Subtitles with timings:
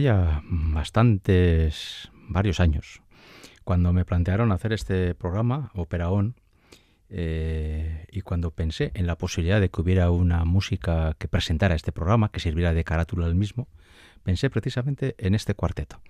[0.00, 3.02] ya bastantes, varios años,
[3.64, 6.34] cuando me plantearon hacer este programa, Opera On,
[7.08, 11.92] eh, y cuando pensé en la posibilidad de que hubiera una música que presentara este
[11.92, 13.68] programa, que sirviera de carátula al mismo,
[14.22, 16.00] pensé precisamente en este cuarteto,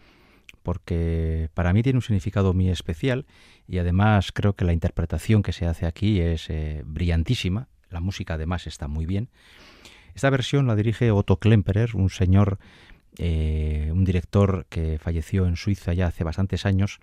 [0.62, 3.26] porque para mí tiene un significado muy especial
[3.66, 8.34] y además creo que la interpretación que se hace aquí es eh, brillantísima, la música
[8.34, 9.30] además está muy bien.
[10.14, 12.58] Esta versión la dirige Otto Klemperer, un señor,
[13.18, 17.00] eh, un director que falleció en Suiza ya hace bastantes años,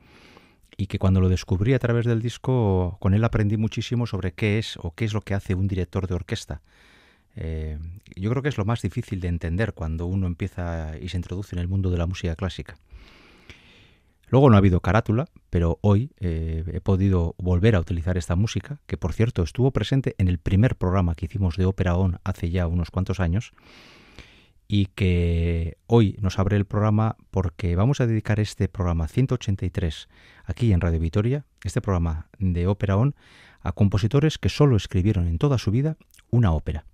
[0.78, 4.60] y que cuando lo descubrí a través del disco, con él aprendí muchísimo sobre qué
[4.60, 6.62] es o qué es lo que hace un director de orquesta.
[7.36, 7.78] Eh,
[8.16, 11.56] yo creo que es lo más difícil de entender cuando uno empieza y se introduce
[11.56, 12.78] en el mundo de la música clásica.
[14.30, 18.80] Luego no ha habido carátula, pero hoy eh, he podido volver a utilizar esta música,
[18.86, 22.50] que por cierto estuvo presente en el primer programa que hicimos de Ópera On hace
[22.50, 23.54] ya unos cuantos años,
[24.68, 30.10] y que hoy nos abre el programa porque vamos a dedicar este programa 183
[30.46, 33.16] aquí en Radio Vitoria, este programa de Ópera On,
[33.62, 35.98] a compositores que solo escribieron en toda su vida
[36.30, 36.86] una ópera.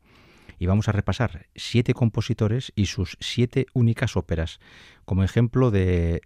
[0.60, 4.60] Y vamos a repasar siete compositores y sus siete únicas óperas,
[5.04, 6.22] como ejemplo de,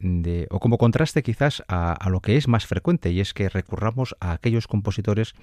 [0.51, 4.33] o como contraste quizás a, lo que es más frecuente, y es que recurramos a
[4.33, 5.33] aquellos compositores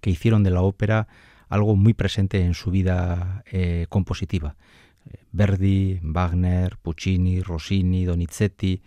[0.00, 1.08] que hicieron de la ópera
[1.48, 4.56] algo muy presente en su vida eh, compositiva.
[5.32, 8.82] Verdi, Wagner, Puccini, Rossini, Donizetti,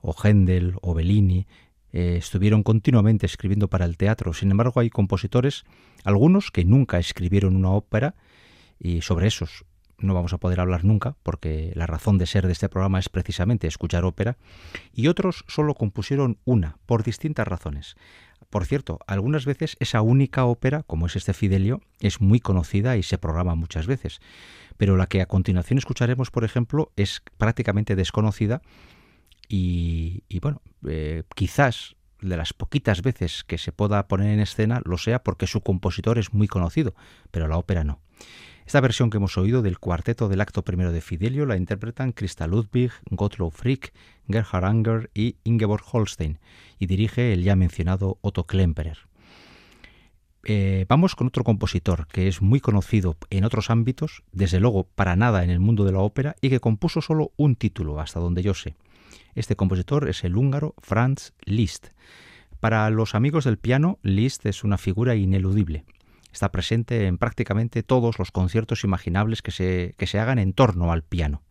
[0.00, 1.46] o Händel, o Bellini,
[1.92, 4.32] eh, estuvieron continuamente escribiendo para el teatro.
[4.34, 5.64] Sin embargo, hay compositores,
[6.04, 8.14] algunos que nunca escribieron una ópera,
[8.78, 9.64] y sobre esos
[9.98, 13.08] no vamos a poder hablar nunca, porque la razón de ser de este programa es
[13.08, 14.36] precisamente escuchar ópera,
[14.92, 17.96] y otros solo compusieron una, por distintas razones.
[18.50, 23.02] Por cierto, algunas veces esa única ópera, como es este Fidelio, es muy conocida y
[23.02, 24.20] se programa muchas veces
[24.78, 28.62] pero la que a continuación escucharemos, por ejemplo, es prácticamente desconocida
[29.48, 34.98] y, bueno, eh, quizás de las poquitas veces que se pueda poner en escena lo
[34.98, 36.94] sea porque su compositor es muy conocido,
[37.30, 38.00] pero la ópera no.
[38.66, 42.46] Esta versión que hemos oído del cuarteto del acto primero de Fidelio la interpretan Christa
[42.46, 43.94] Ludwig, Gottlob Frick,
[44.28, 46.38] Gerhard Anger y Ingeborg Holstein
[46.78, 49.07] y dirige el ya mencionado Otto Klemperer.
[50.50, 55.14] Eh, vamos con otro compositor que es muy conocido en otros ámbitos, desde luego para
[55.14, 58.42] nada en el mundo de la ópera, y que compuso solo un título, hasta donde
[58.42, 58.74] yo sé.
[59.34, 61.88] Este compositor es el húngaro Franz Liszt.
[62.60, 65.84] Para los amigos del piano, Liszt es una figura ineludible.
[66.32, 70.92] Está presente en prácticamente todos los conciertos imaginables que se, que se hagan en torno
[70.92, 71.42] al piano.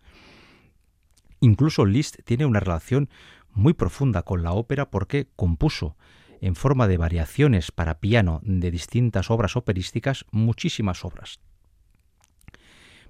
[1.39, 3.09] Incluso Liszt tiene una relación
[3.53, 5.95] muy profunda con la ópera porque compuso
[6.41, 11.39] en forma de variaciones para piano de distintas obras operísticas muchísimas obras.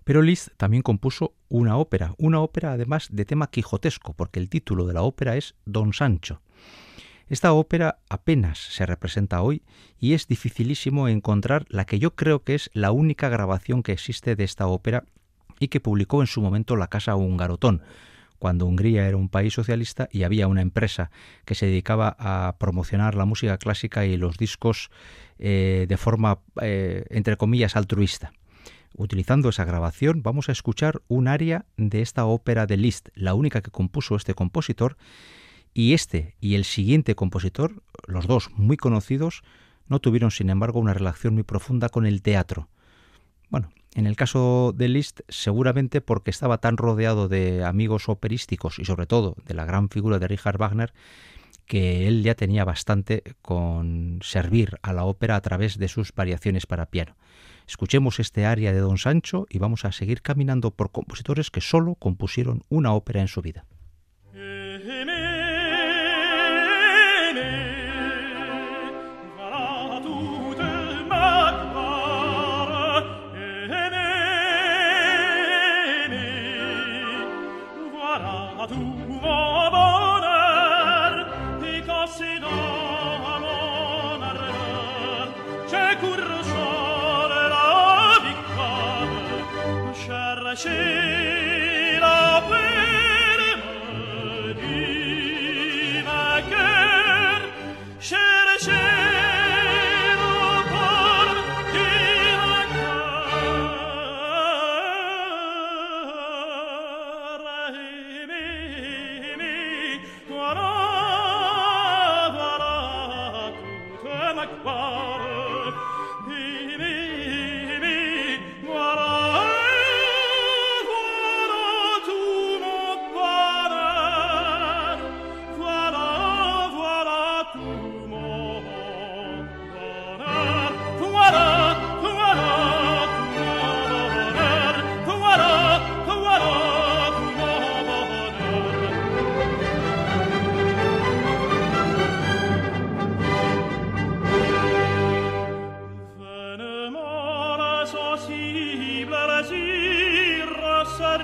[0.03, 4.85] Pero Liszt también compuso una ópera, una ópera además de tema quijotesco, porque el título
[4.85, 6.41] de la ópera es Don Sancho.
[7.27, 9.63] Esta ópera apenas se representa hoy
[9.99, 14.37] y es dificilísimo encontrar la que yo creo que es la única grabación que existe
[14.37, 15.03] de esta ópera
[15.59, 17.81] y que publicó en su momento la Casa Hungarotón,
[18.39, 21.11] cuando Hungría era un país socialista y había una empresa
[21.45, 24.89] que se dedicaba a promocionar la música clásica y los discos
[25.39, 28.33] eh, de forma, eh, entre comillas, altruista.
[28.95, 33.61] Utilizando esa grabación vamos a escuchar un aria de esta ópera de Liszt, la única
[33.61, 34.97] que compuso este compositor,
[35.73, 39.43] y este y el siguiente compositor, los dos muy conocidos,
[39.87, 42.67] no tuvieron sin embargo una relación muy profunda con el teatro.
[43.49, 48.85] Bueno, en el caso de Liszt, seguramente porque estaba tan rodeado de amigos operísticos y
[48.85, 50.93] sobre todo de la gran figura de Richard Wagner,
[51.65, 56.67] que él ya tenía bastante con servir a la ópera a través de sus variaciones
[56.67, 57.17] para piano.
[57.67, 61.95] Escuchemos este aria de Don Sancho y vamos a seguir caminando por compositores que solo
[61.95, 63.65] compusieron una ópera en su vida.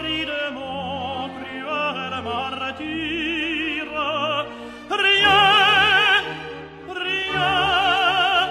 [0.01, 4.07] ridemo priere martire
[5.03, 6.23] rien
[7.05, 8.47] rien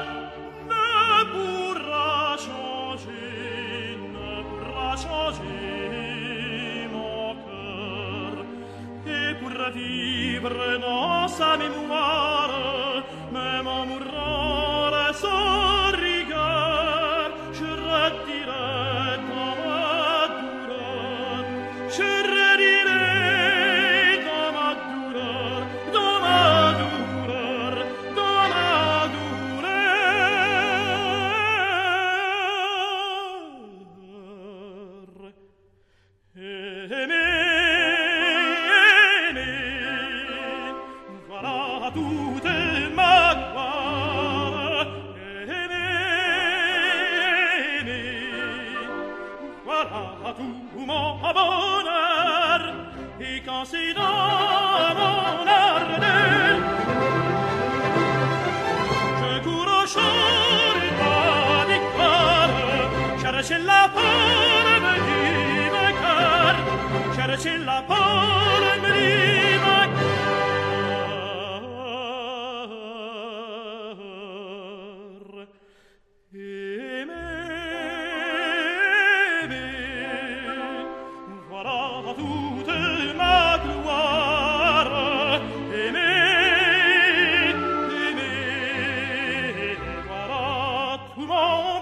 [0.70, 0.90] ne
[1.32, 7.36] pourra changer ne pourra changer mon
[9.74, 12.21] vivre dans sa mémoire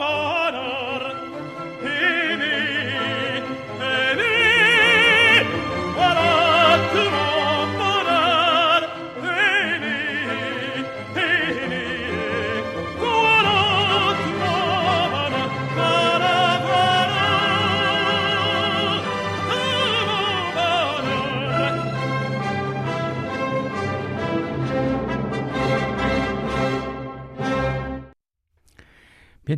[0.00, 0.29] Mama.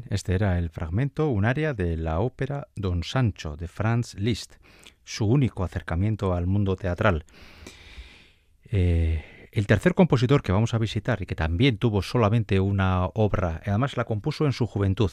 [0.08, 4.54] Este era el fragmento, un área de la ópera Don Sancho de Franz Liszt,
[5.04, 7.24] su único acercamiento al mundo teatral.
[8.70, 9.22] Eh,
[9.52, 13.98] el tercer compositor que vamos a visitar y que también tuvo solamente una obra, además
[13.98, 15.10] la compuso en su juventud,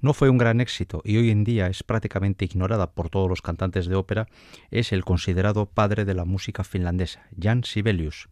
[0.00, 3.42] no fue un gran éxito y hoy en día es prácticamente ignorada por todos los
[3.42, 4.26] cantantes de ópera,
[4.70, 8.28] es el considerado padre de la música finlandesa, Jan Sibelius.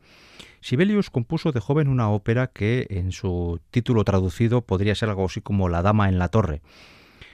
[0.62, 5.42] Sibelius compuso de joven una ópera que en su título traducido podría ser algo así
[5.42, 6.62] como La Dama en la Torre.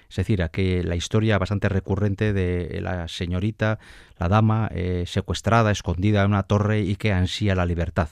[0.08, 3.78] Es decir, que la historia bastante recurrente de la señorita,
[4.18, 8.08] la dama, eh, secuestrada, escondida en una torre y que ansía la libertad.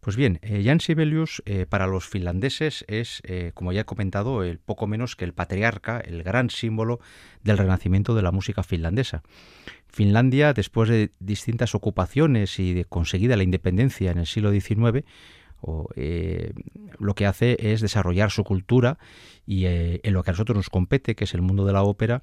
[0.00, 3.22] Pues bien, eh, Jan Sibelius eh, para los finlandeses es,
[3.54, 7.00] como ya he comentado, el poco menos que el patriarca, el gran símbolo
[7.42, 9.22] del renacimiento de la música finlandesa.
[9.88, 15.04] Finlandia, después de distintas ocupaciones y de conseguida la independencia en el siglo XIX,
[15.96, 16.52] eh,
[16.98, 18.98] lo que hace es desarrollar su cultura
[19.46, 21.82] y eh, en lo que a nosotros nos compete, que es el mundo de la
[21.82, 22.22] ópera,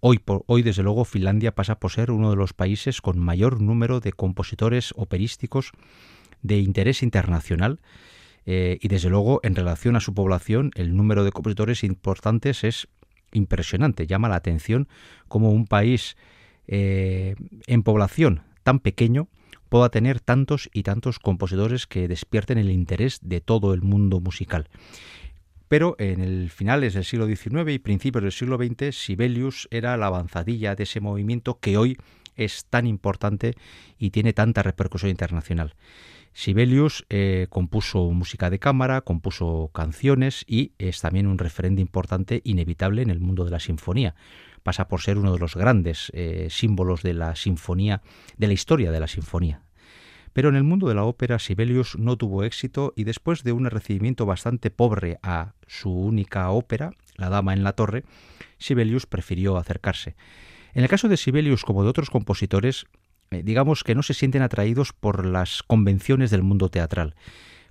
[0.00, 4.12] hoy, desde luego Finlandia pasa por ser uno de los países con mayor número de
[4.12, 5.72] compositores operísticos
[6.42, 7.80] de interés internacional.
[8.44, 12.88] Eh, y desde luego en relación a su población el número de compositores importantes es
[13.32, 14.88] impresionante, llama la atención
[15.28, 16.16] como un país
[16.66, 19.28] en población tan pequeño
[19.72, 24.68] pueda tener tantos y tantos compositores que despierten el interés de todo el mundo musical.
[25.66, 30.08] Pero en el finales del siglo XIX y principios del siglo XX, Sibelius era la
[30.08, 31.96] avanzadilla de ese movimiento que hoy
[32.36, 33.54] es tan importante
[33.98, 35.74] y tiene tanta repercusión internacional.
[36.34, 43.00] Sibelius eh, compuso música de cámara, compuso canciones y es también un referente importante, inevitable
[43.00, 44.14] en el mundo de la sinfonía
[44.62, 48.02] pasa por ser uno de los grandes eh, símbolos de la sinfonía,
[48.36, 49.62] de la historia de la sinfonía.
[50.32, 53.66] Pero en el mundo de la ópera Sibelius no tuvo éxito y después de un
[53.66, 58.04] recibimiento bastante pobre a su única ópera, La Dama en la Torre,
[58.58, 60.16] Sibelius prefirió acercarse.
[60.72, 62.86] En el caso de Sibelius como de otros compositores,
[63.30, 67.14] eh, digamos que no se sienten atraídos por las convenciones del mundo teatral.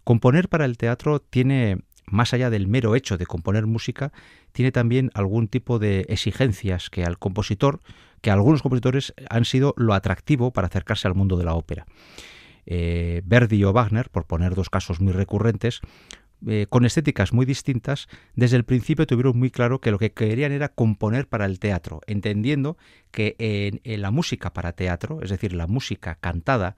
[0.04, 1.80] Componer para el teatro tiene
[2.12, 4.12] más allá del mero hecho de componer música,
[4.52, 7.80] tiene también algún tipo de exigencias que al compositor,
[8.22, 11.86] que a algunos compositores han sido lo atractivo para acercarse al mundo de la ópera.
[12.66, 15.82] Eh, Verdi o Wagner, por poner dos casos muy recurrentes,
[16.48, 20.52] eh, con estéticas muy distintas, desde el principio tuvieron muy claro que lo que querían
[20.52, 22.78] era componer para el teatro, entendiendo
[23.12, 26.76] que en la música para teatro, es decir, la música cantada,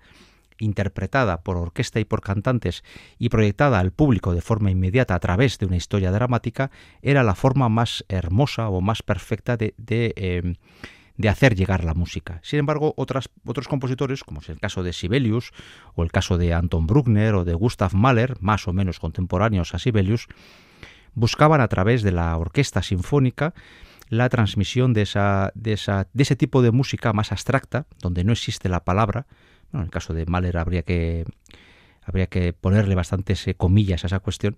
[0.60, 2.83] interpretada por orquesta y por cantantes
[3.17, 7.36] y proyectada al público de forma inmediata a través de una historia dramática, era la
[7.36, 10.55] forma más hermosa o más perfecta de, de, em,
[11.27, 12.39] hacer llegar la música.
[12.43, 15.51] Sin embargo, otros compositores, como es el caso de Sibelius
[15.95, 19.79] o el caso de Anton Bruckner o de Gustav Mahler, más o menos contemporáneos a
[19.79, 20.27] Sibelius,
[21.13, 23.53] buscaban a través de la orquesta sinfónica
[24.10, 28.31] la transmisión de, esa, de, esa, de ese tipo de música más abstracta, donde no
[28.31, 29.25] existe la palabra.
[29.73, 31.25] En el caso de Mahler habría que,
[32.03, 34.57] habría que ponerle bastantes eh, comillas a esa cuestión.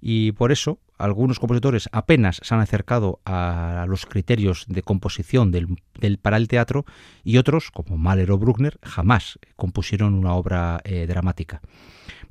[0.00, 5.76] Y por eso algunos compositores apenas se han acercado a los criterios de composición del,
[6.20, 6.84] para el teatro
[7.24, 11.60] y otros, como Mahler o Bruckner, jamás compusieron una obra eh, dramática.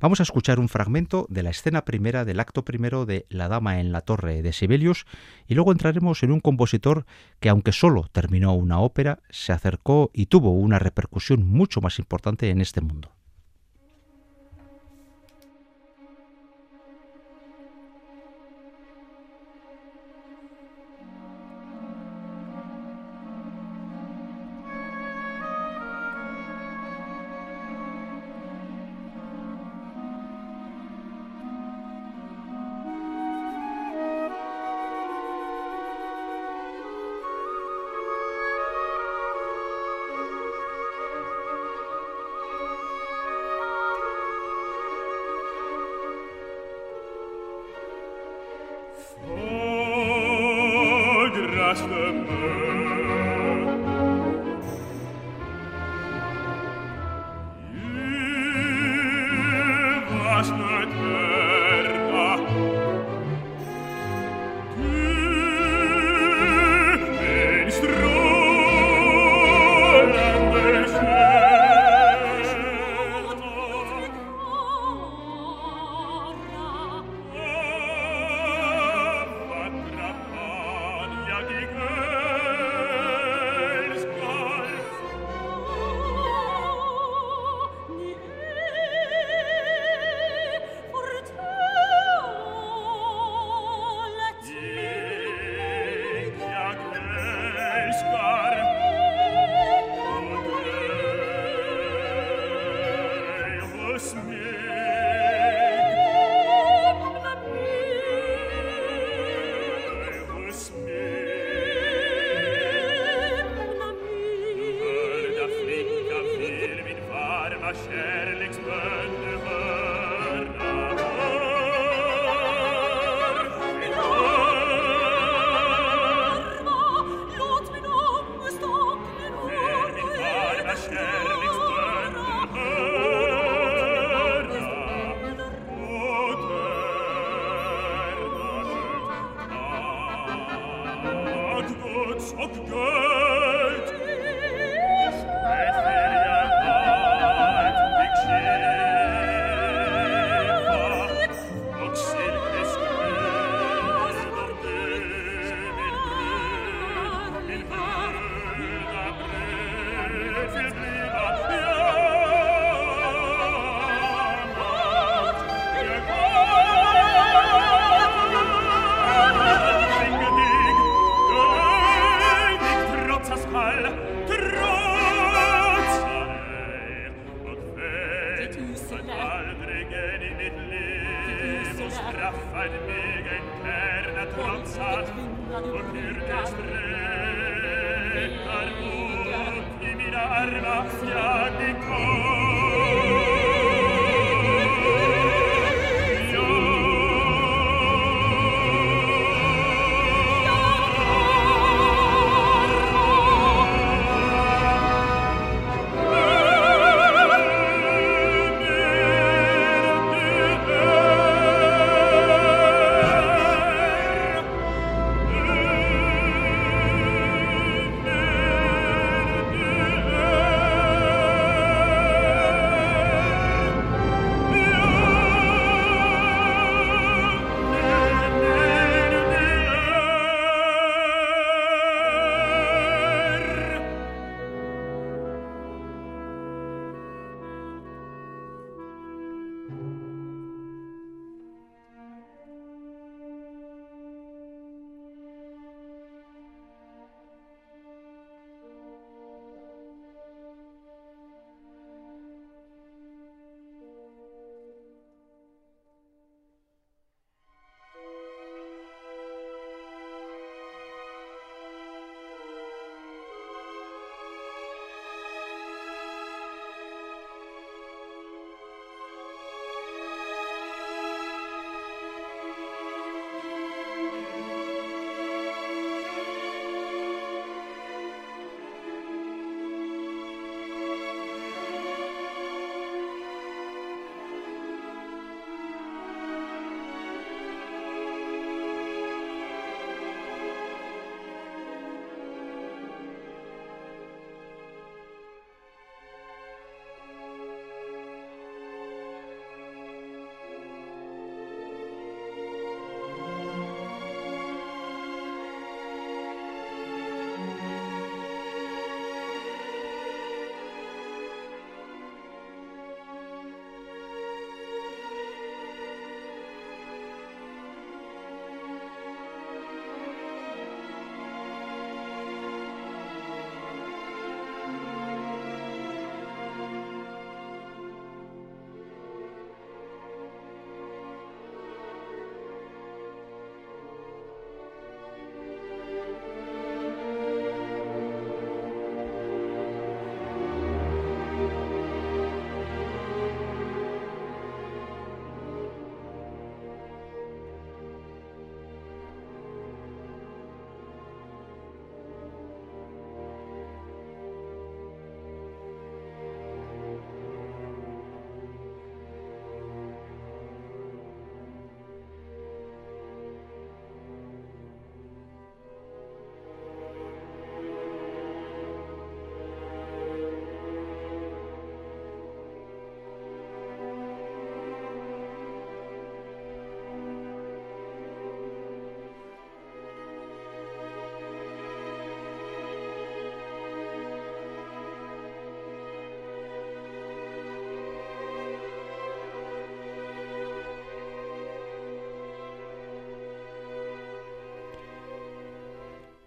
[0.00, 3.78] Vamos a escuchar un fragmento de la escena primera del acto primero de La Dama
[3.78, 5.06] en la Torre de Sibelius
[5.46, 7.06] y luego entraremos en un compositor
[7.40, 12.50] que aunque solo terminó una ópera, se acercó y tuvo una repercusión mucho más importante
[12.50, 13.12] en este mundo.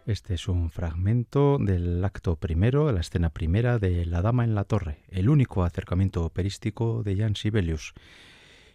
[0.05, 4.53] Este es un fragmento del acto primero, de la escena primera de La Dama en
[4.53, 7.95] la Torre, el único acercamiento operístico de Jan Sibelius.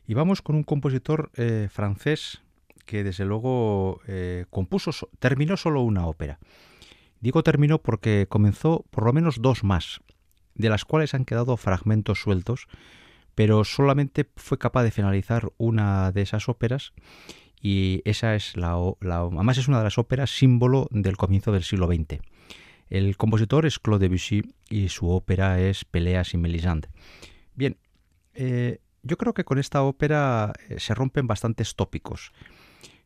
[0.09, 2.43] Y vamos con un compositor eh, francés
[2.85, 4.91] que desde luego eh, compuso,
[5.21, 6.41] terminó solo una ópera.
[7.21, 10.01] Digo terminó porque comenzó por lo menos dos más,
[10.57, 12.67] de las cuales han quedado fragmentos sueltos,
[13.37, 16.93] pero solamente fue capaz de finalizar una de esas óperas
[17.61, 21.87] y esa es la, además es una de las óperas símbolo del comienzo del siglo
[21.87, 22.21] XX.
[22.89, 26.89] El compositor es Claude Debussy y su ópera es Peleas y Melisande.
[27.55, 27.77] Bien,
[28.35, 32.33] eh, yo creo que con esta ópera eh, se rompen bastantes tópicos.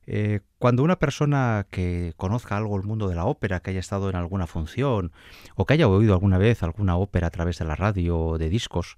[0.06, 4.08] Eh, cuando una persona que conozca algo del mundo de la ópera, que haya estado
[4.08, 5.12] en alguna función
[5.54, 8.48] o que haya oído alguna vez alguna ópera a través de la radio o de
[8.48, 8.96] discos,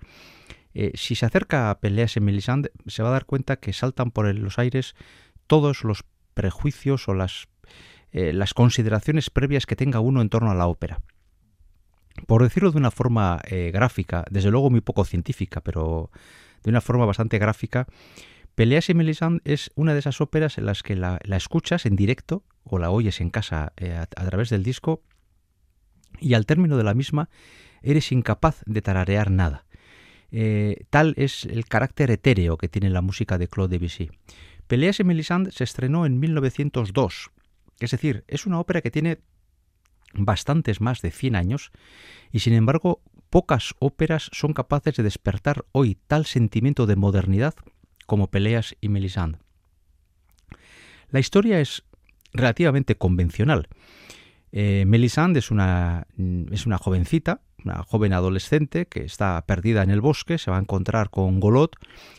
[0.93, 4.27] si se acerca a Peleas y Melisande se va a dar cuenta que saltan por
[4.35, 4.95] los aires
[5.47, 6.05] todos los
[6.35, 7.49] prejuicios o las,
[8.13, 11.01] eh, las consideraciones previas que tenga uno en torno a la ópera.
[12.27, 16.11] Por decirlo de una forma eh, gráfica, desde luego muy poco científica, pero
[16.63, 17.87] de una forma bastante gráfica,
[18.55, 22.43] Peleas y Melisande es una de esas óperas en las que la, escuchas en directo
[22.65, 25.03] o la oyes en casa eh, a, través del disco
[26.21, 27.29] y al término de la misma
[27.83, 29.67] eres incapaz de tararear nada.
[30.89, 34.11] tal es el carácter etéreo que tiene la música de Claude Debussy.
[34.67, 37.31] Peleas y Melisande se estrenó en 1902,
[37.79, 39.21] es decir, es una ópera que tiene
[40.15, 41.71] bastantes más de 100 años
[42.33, 47.55] y sin embargo pocas óperas son capaces de despertar hoy tal sentimiento de modernidad
[48.07, 49.39] como Peleas y Melisande.
[51.11, 51.85] La historia es
[52.33, 53.69] relativamente convencional.
[54.53, 56.07] Eh, Melisande es una,
[56.51, 60.61] es una jovencita una joven adolescente que está perdida en el bosque, se va a
[60.61, 61.77] encontrar con Golot,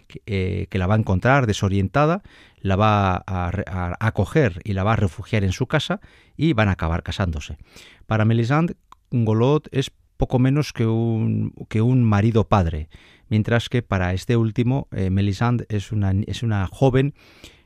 [0.07, 2.21] que, eh, la va a encontrar desorientada,
[2.59, 6.01] la va a, acoger y la va a refugiar en su casa
[6.35, 7.57] y van a acabar casándose.
[8.05, 8.75] Para Melisande,
[9.11, 12.89] Golot es poco menos que un, que un marido padre,
[13.29, 17.13] mientras que para este último, eh, Melisande es una, es una joven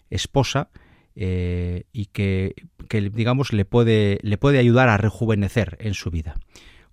[0.10, 0.70] esposa
[1.16, 2.54] eh, y que,
[2.88, 6.36] que, digamos le puede, le puede ayudar a rejuvenecer en su vida.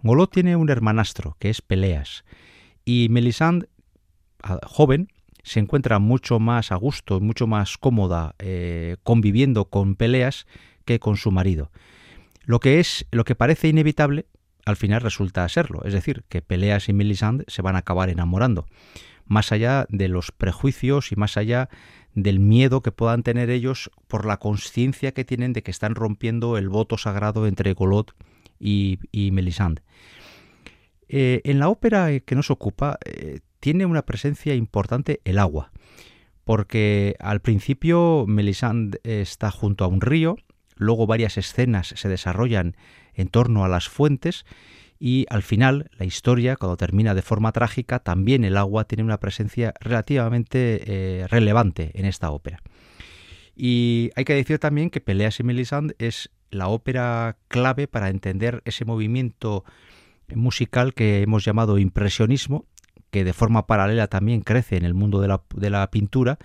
[0.02, 2.24] Golot tiene un hermanastro, que es Peleas,
[2.84, 3.68] y Melisande,
[4.64, 5.08] joven,
[5.42, 10.46] se encuentra mucho más a gusto, mucho más cómoda eh, conviviendo con Peleas
[10.84, 11.70] que con su marido.
[12.44, 14.26] Lo que es, lo que parece inevitable,
[14.64, 18.66] al final resulta serlo, es decir, que Peleas y Melisande se van a acabar enamorando,
[19.26, 21.68] más allá de los prejuicios y más allá
[22.14, 26.56] del miedo que puedan tener ellos por la conciencia que tienen de que están rompiendo
[26.56, 28.14] el voto sagrado entre Golot
[28.58, 28.98] y,
[29.32, 29.82] Melisande.
[31.08, 35.72] Eh, en la ópera que nos ocupa eh, tiene una presencia importante el agua,
[36.44, 40.36] porque al principio Melisande está junto a un río,
[40.76, 42.76] luego varias escenas se desarrollan
[43.14, 44.44] en torno a las fuentes
[45.00, 49.20] y al final la historia, cuando termina de forma trágica, también el agua tiene una
[49.20, 52.62] presencia relativamente eh, relevante en esta ópera.
[53.54, 58.62] Y hay que decir también que Peleas y Melisande es la ópera clave para entender
[58.64, 59.64] ese movimiento
[60.34, 62.64] musical que hemos llamado impresionismo,
[63.10, 66.38] que de forma paralela también crece en el mundo de la, de la pintura,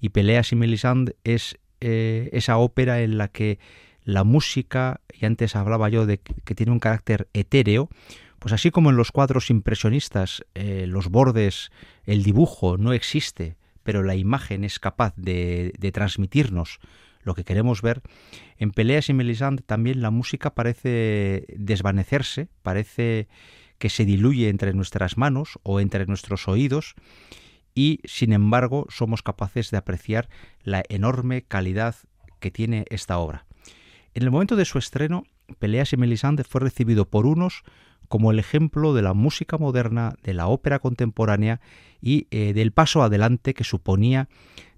[0.00, 3.58] y Peleas y Melisande es eh, esa ópera en la que
[4.04, 7.88] la música, y antes hablaba yo de que tiene un carácter etéreo,
[8.38, 11.70] pues así como en los cuadros impresionistas eh, los bordes,
[12.04, 16.78] el dibujo no existe, pero la imagen es capaz de, de transmitirnos
[17.26, 18.02] lo que queremos ver,
[18.56, 23.28] en Peleas y Melisande también la música parece desvanecerse, parece
[23.78, 26.94] que se diluye entre nuestras manos o entre nuestros oídos
[27.74, 30.28] y sin embargo somos capaces de apreciar
[30.62, 31.96] la enorme calidad
[32.38, 33.44] que tiene esta obra.
[34.14, 35.24] En el momento de su estreno,
[35.58, 37.64] Peleas y Melisande fue recibido por unos
[38.08, 41.60] como el ejemplo de la música moderna, de la ópera contemporánea
[42.00, 44.28] y eh, del paso adelante que suponía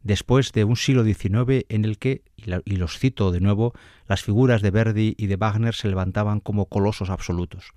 [0.09, 3.75] después de un siglo XIX en el que, y los cito de nuevo,
[4.07, 7.73] las figuras de Verdi y de Wagner se levantaban como colosos absolutos.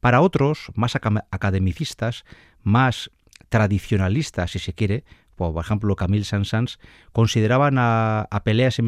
[0.00, 2.24] Para otros, más academicistas,
[2.62, 3.10] más
[3.50, 5.04] tradicionalistas, si se quiere,
[5.36, 6.78] por ejemplo Camille Saint-Saëns,
[7.12, 8.82] consideraban a, a Peleas y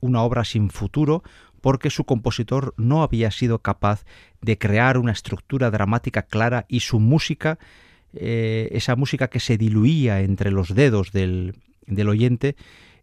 [0.00, 1.24] una obra sin futuro
[1.60, 4.04] porque su compositor no había sido capaz
[4.40, 7.58] de crear una estructura dramática clara y su música,
[8.14, 11.54] eh, esa música que se diluía entre los dedos del,
[11.90, 12.56] del oyente,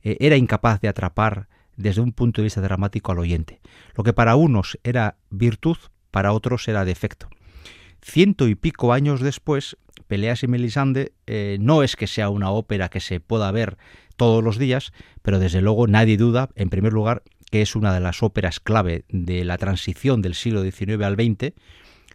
[0.04, 3.62] eh, era incapaz de atrapar desde un punto de vista dramático al oyente.
[3.96, 5.78] Lo que para unos era virtud,
[6.12, 7.30] para otros era defecto.
[8.02, 12.90] Ciento y pico años después, Peleas y Melisande eh, no es que sea una ópera
[12.90, 13.78] que se pueda ver
[14.16, 18.00] todos los días, pero desde luego nadie duda, en primer lugar, que es una de
[18.00, 21.54] las óperas clave de la transición del siglo XIX al XX.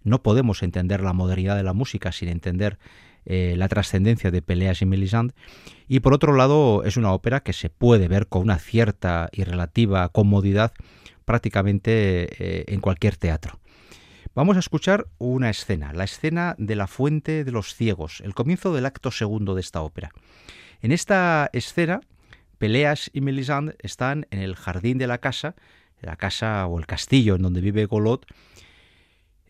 [0.05, 2.79] No podemos entender la modernidad de la música sin entender
[3.25, 5.35] eh, la trascendencia de Peleas y Melisande.
[5.89, 9.45] Y por otro lado, es una ópera que se puede ver con una cierta y
[9.45, 10.73] relativa comodidad
[11.25, 13.61] prácticamente eh, en cualquier teatro.
[14.35, 18.73] Vamos a escuchar una escena, la escena de la fuente de los ciegos, el comienzo
[18.73, 20.11] del acto segundo de esta ópera.
[20.81, 22.01] En esta escena,
[22.59, 25.55] Peleas y Melisande están en el jardín de la casa,
[26.01, 28.27] la casa o el castillo en donde vive Golot,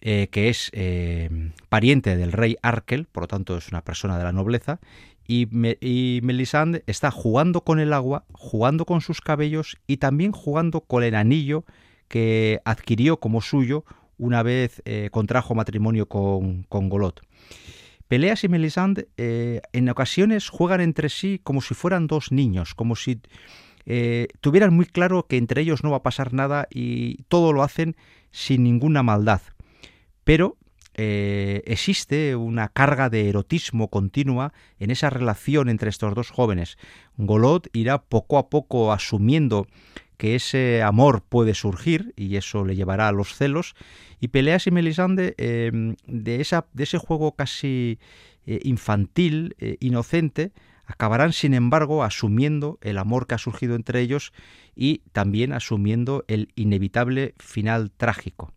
[0.04, 1.30] eh, que es eh,
[1.68, 4.80] pariente del rey Arkel, por lo tanto es una persona de la nobleza,
[5.28, 5.46] y,
[6.24, 11.14] Melisande está jugando con el agua, jugando con sus cabellos y también jugando con el
[11.14, 11.64] anillo
[12.08, 13.84] que adquirió como suyo
[14.18, 17.20] una vez eh, contrajo matrimonio con, Golot.
[18.08, 23.20] Peleas y Melisande en ocasiones juegan entre sí como si fueran dos niños, como si
[24.40, 27.94] tuvieran muy claro que entre ellos no va a pasar nada y todo lo hacen
[28.32, 29.40] sin ninguna maldad.
[30.24, 30.56] Pero
[30.94, 36.76] existe una carga de erotismo continua en esa relación entre estos dos jóvenes.
[37.16, 39.66] Golot irá poco a poco asumiendo
[40.22, 43.74] que ese amor puede surgir y eso le llevará a los celos.
[44.20, 47.98] Y Peleas y Melisande, em, de ese juego casi
[48.46, 50.52] eh, infantil, eh, inocente,
[50.86, 54.32] acabarán sin embargo asumiendo el amor que ha surgido entre ellos
[54.76, 58.52] y también asumiendo el inevitable final trágico.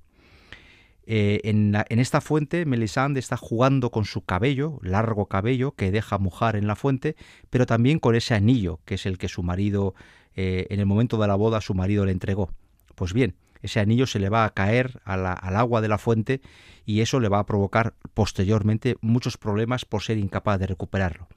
[1.08, 6.56] Eh, en, esta fuente, Melisande está jugando con su cabello, largo cabello, que deja mojar
[6.56, 7.16] en la fuente,
[7.50, 9.94] pero también con ese anillo, que es el que su marido
[10.36, 12.50] eh, en el momento de la boda su marido le entregó.
[12.96, 16.42] Pues bien, ese anillo se le va a caer al agua de la fuente
[16.86, 21.28] y eso le va a provocar posteriormente muchos problemas por ser incapaz de recuperarlo.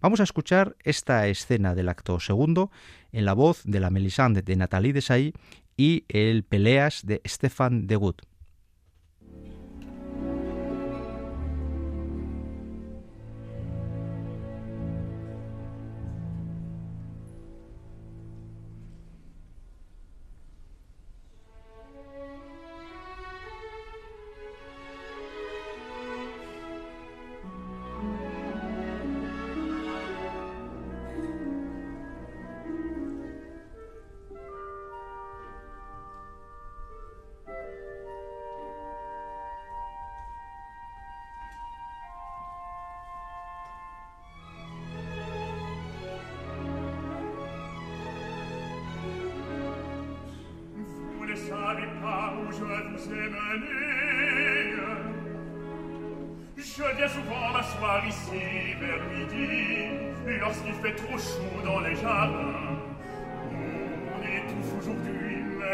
[0.00, 2.70] Vamos a escuchar esta escena del acto segundo
[3.12, 5.32] en la voz de la Melisande de Nathalie Desailly
[5.76, 8.16] y el Peleas de Stefan de Wood.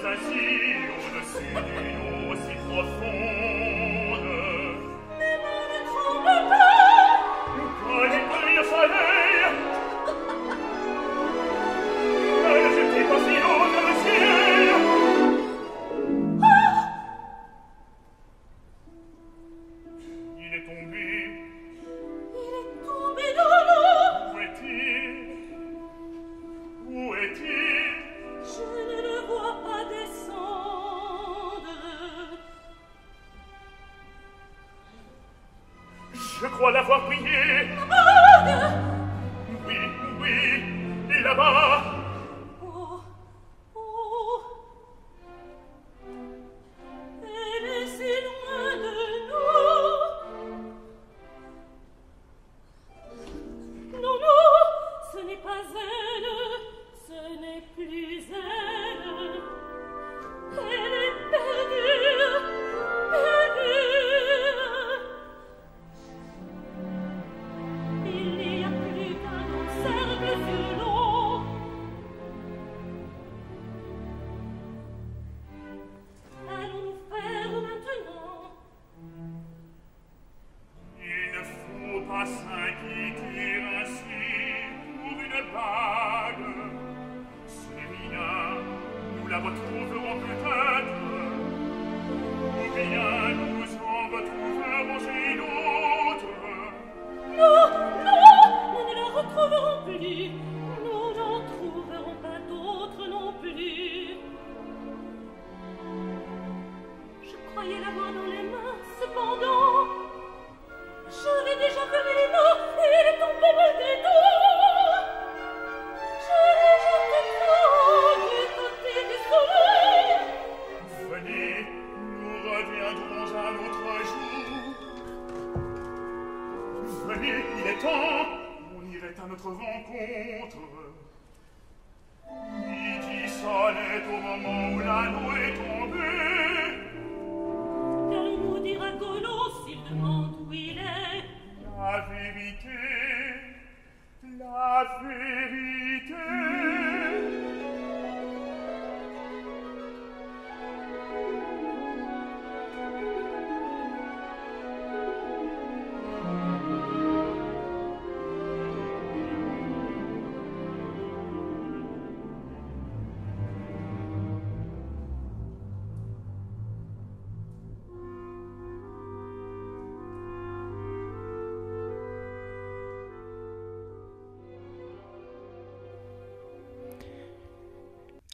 [0.00, 0.20] Pas ainsi,
[0.94, 1.42] on ne sait
[1.82, 3.27] du nom si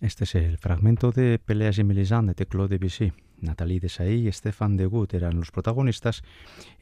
[0.05, 3.14] Este es el fragmento de Peleas y Mélisande de Claude Debussy.
[3.40, 6.22] Nathalie Desailly y Stefan de Gut eran los protagonistas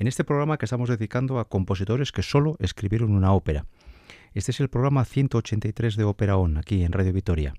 [0.01, 3.66] en este programa que estamos dedicando a compositores que solo escribieron una ópera.
[4.35, 7.55] Este es el programa 183 de Ópera On, aquí en Radio Vitoria.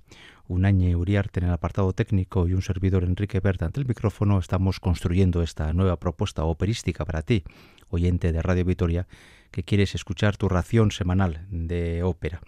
[0.50, 4.40] Un año Uriarte en el apartado técnico y un servidor Enrique Berta ante el micrófono
[4.40, 7.46] estamos construyendo esta nueva propuesta operística para ti,
[7.88, 9.08] oyente de Radio Vitoria,
[9.50, 12.42] que quieres escuchar tu ración semanal de ópera.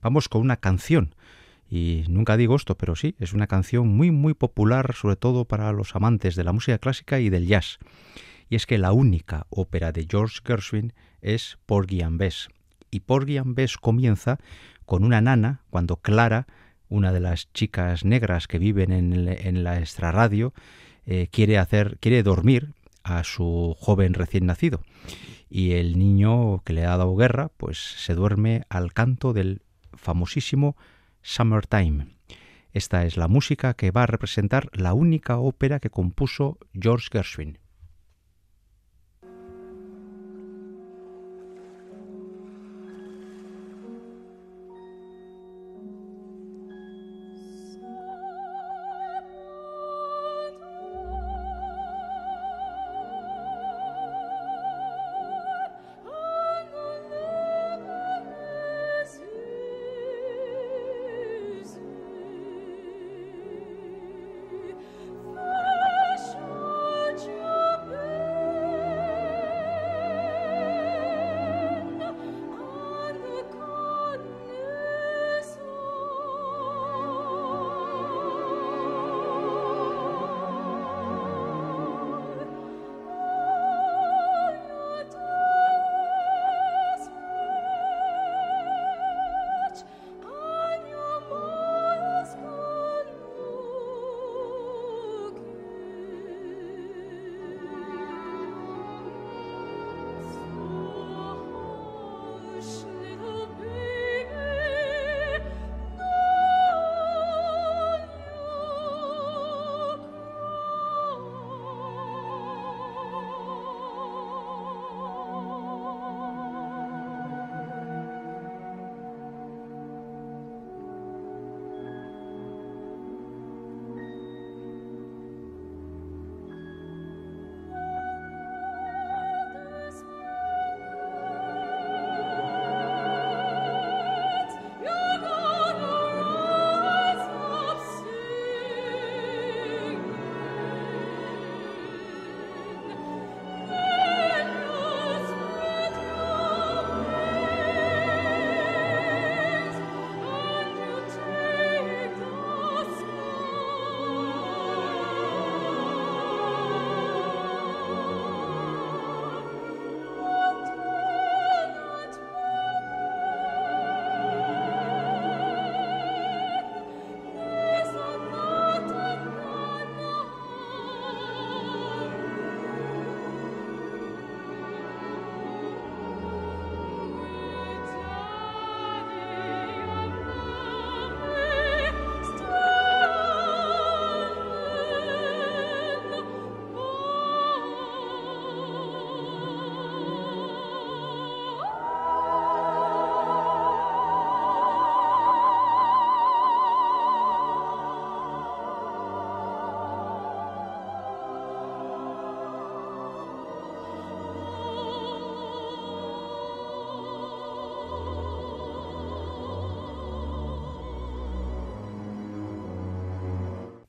[0.00, 1.14] Vamos con una canción
[1.68, 5.72] y nunca digo esto, pero sí, es una canción muy muy popular, sobre todo para
[5.72, 7.78] los amantes de la música clásica y del jazz.
[8.48, 12.48] Y es que la única ópera de George Gershwin es Porgy and Bess.
[12.90, 14.38] Y Porgy and Bess comienza
[14.84, 16.46] con una nana cuando Clara,
[16.88, 20.54] una de las chicas negras que viven en, el- en la extrarradio,
[21.04, 24.82] eh, quiere hacer, quiere dormir a su joven recién nacido.
[25.50, 29.62] Y el niño que le ha dado guerra, pues se duerme al canto del
[29.94, 30.76] famosísimo
[31.28, 32.06] Summertime.
[32.72, 37.58] Esta es la música que va a representar la única ópera que compuso George Gershwin.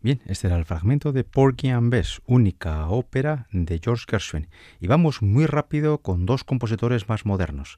[0.08, 4.47] Bien, este era el fragmento de Porgy and Bess, única ópera de George Gershwin.
[4.80, 7.76] Y vamos muy rápido con dos compositores más modernos.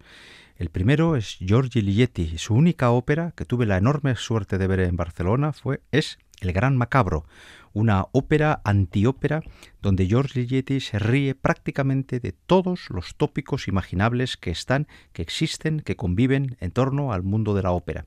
[0.56, 2.38] El primero es Giorgi Ligeti.
[2.38, 6.54] Su única ópera que tuve la enorme suerte de ver en Barcelona fue es El
[6.54, 7.26] Gran Macabro,
[7.74, 9.42] una ópera antiópera
[9.82, 15.80] donde George Ligeti se ríe prácticamente de todos los tópicos imaginables que están, que existen,
[15.80, 18.06] que conviven en torno al mundo de la ópera.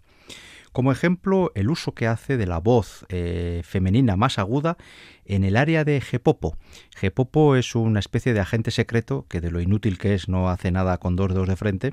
[0.73, 4.79] Como ejemplo, el uso que hace de la voz eh, femenina más aguda
[5.27, 6.57] en el área de Gepopo.
[6.97, 10.70] Gepopo es una especie de agente secreto que de lo inútil que es no hace
[10.70, 11.93] nada con dos dedos de frente,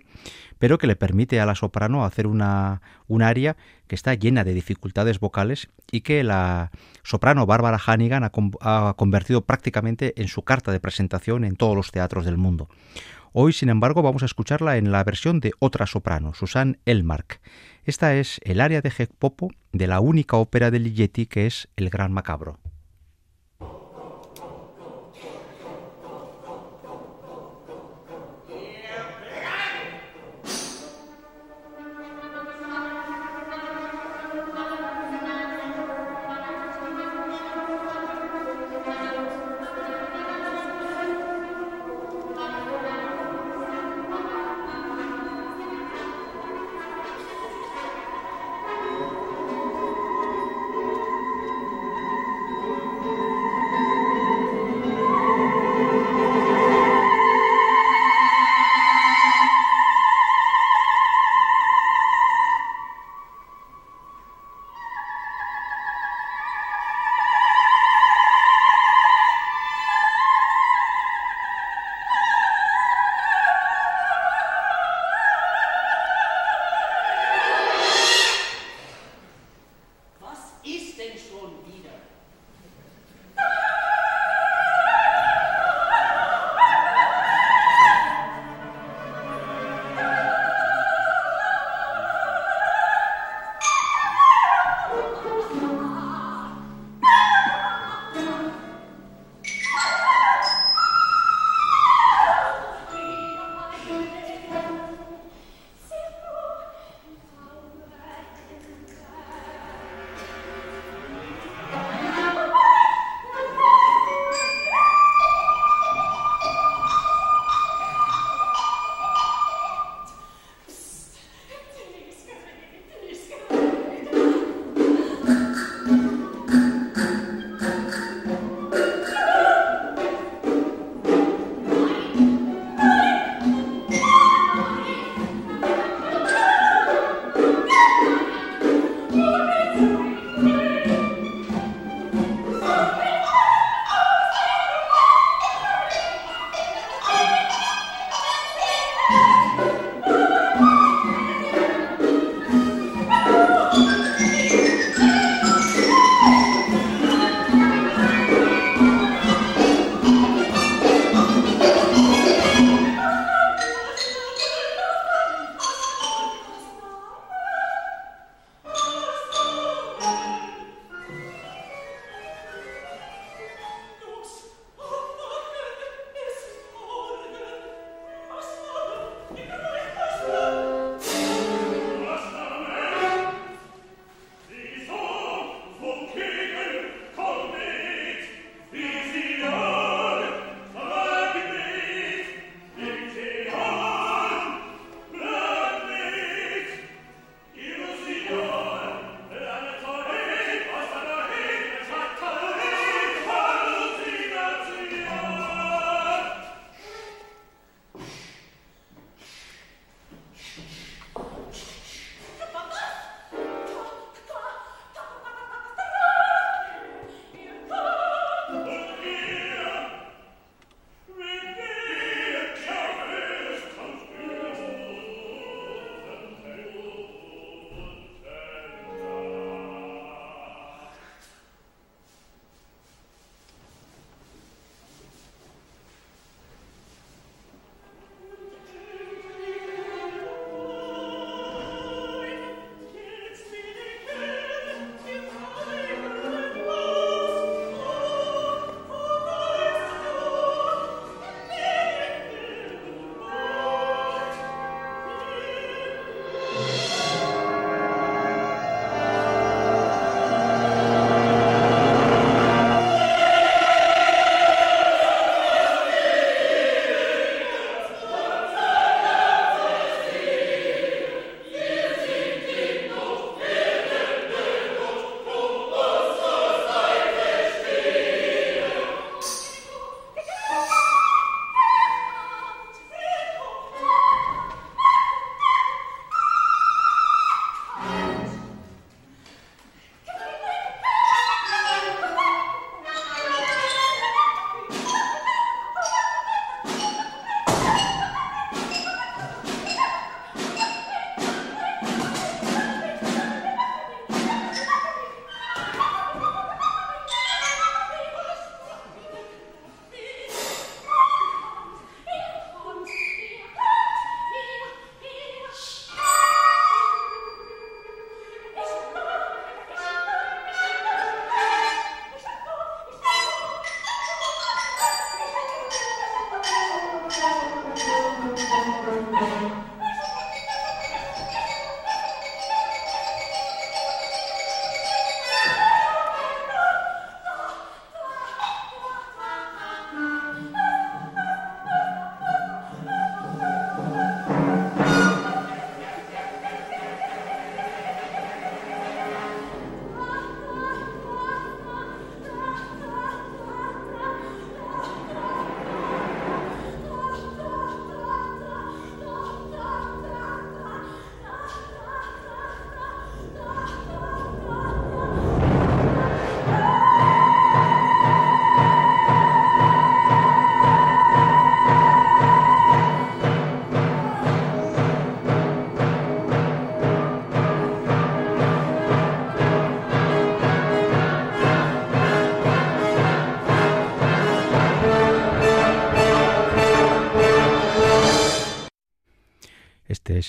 [0.59, 3.57] pero que le permite a la soprano hacer una, un área
[3.87, 6.71] que está llena de dificultades vocales y que la
[7.03, 11.91] soprano Bárbara Hannigan ha, ha convertido prácticamente en su carta de presentación en todos los
[11.91, 12.69] teatros del mundo.
[13.31, 17.41] Hoy, sin embargo, vamos a escucharla en la versión de otra soprano, Susan Elmark.
[17.85, 21.91] Esta es el área de Popo de la única ópera de Ligeti que es El
[21.91, 22.59] Gran Macabro.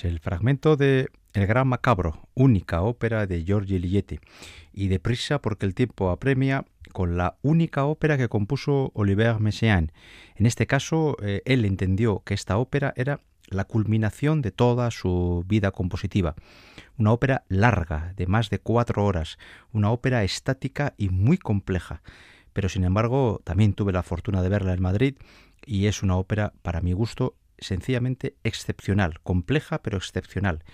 [0.04, 4.20] El fragmento de El Gran Macabro, única ópera de Giorgi Ligeti,
[4.72, 9.92] y deprisa porque el tiempo apremia con la única ópera que compuso Oliver Messiaen.
[10.36, 15.44] En este caso, eh, él entendió que esta ópera era la culminación de toda su
[15.46, 16.34] vida compositiva.
[16.96, 19.38] Una ópera larga, de más de cuatro horas,
[19.72, 22.02] una ópera estática y muy compleja.
[22.52, 25.14] Pero sin embargo, también tuve la fortuna de verla en Madrid
[25.64, 30.64] y es una ópera, para mi gusto, sencillamente excepcional, compleja pero excepcional,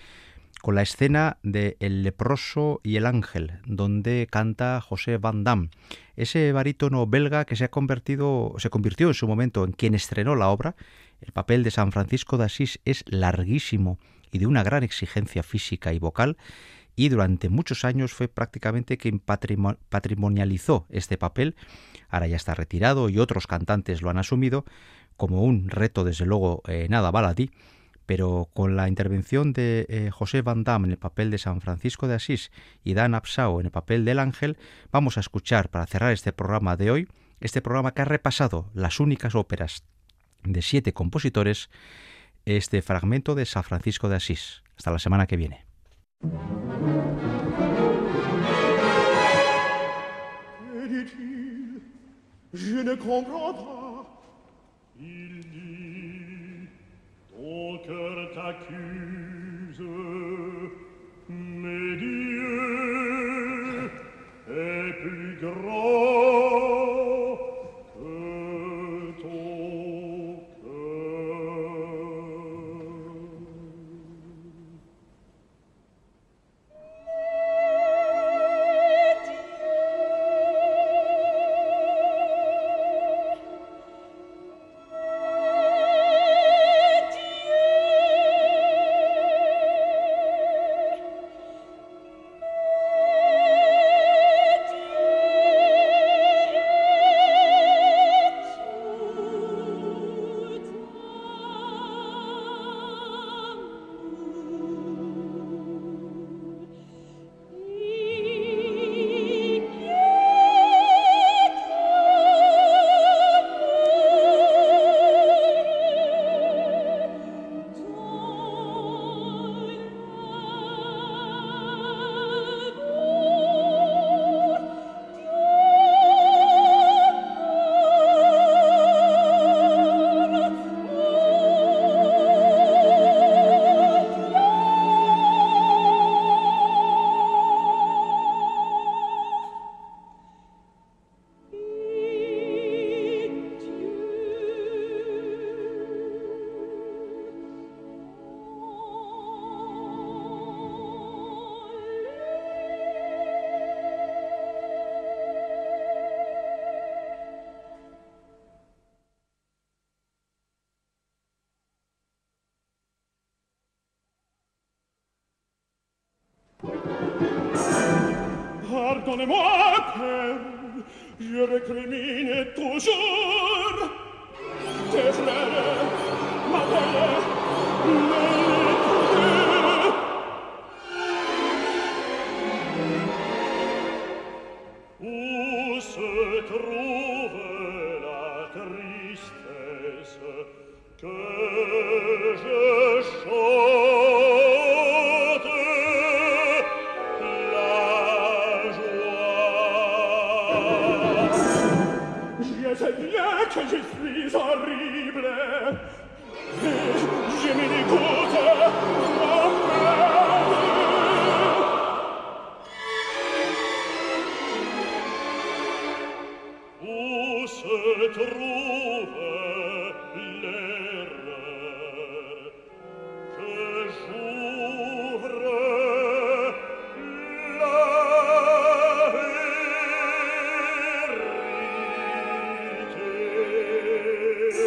[0.61, 5.69] con la escena de El leproso y el ángel, donde canta José Van Damme,
[6.15, 10.35] ese barítono belga que se ha convertido, se convirtió en su momento en quien estrenó
[10.35, 10.75] la obra.
[11.21, 13.99] El papel de San Francisco de Asís es larguísimo
[14.31, 16.37] y de una gran exigencia física y vocal,
[16.95, 21.55] y durante muchos años fue prácticamente quien patrimonializó este papel.
[22.09, 24.65] Ahora ya está retirado y otros cantantes lo han asumido,
[25.17, 27.51] como un reto, desde luego, eh, nada baladí,
[28.05, 32.07] pero con la intervención de eh, José Van Damme en el papel de San Francisco
[32.07, 32.51] de Asís
[32.83, 34.57] y Dan Absao en el papel del ángel,
[34.91, 37.07] vamos a escuchar para cerrar este programa de hoy,
[37.41, 39.83] este programa que ha repasado las únicas óperas
[40.43, 41.69] de siete compositores,
[42.45, 44.63] este fragmento de San Francisco de Asís.
[44.77, 45.65] Hasta la semana que viene.
[54.99, 56.67] il dit,
[57.29, 59.81] ton cœur t'accuse.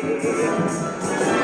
[0.03, 1.40] Deus.